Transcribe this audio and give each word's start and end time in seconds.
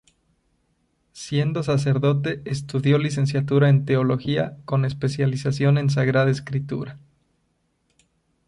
Siendo 1.11 1.61
sacerdote 1.61 2.41
estudió 2.45 2.97
Licenciatura 2.97 3.69
en 3.69 3.85
Teología 3.85 4.57
con 4.65 4.83
especialización 4.83 5.77
en 5.77 5.91
Sagrada 5.91 6.31
Escritura. 6.31 6.97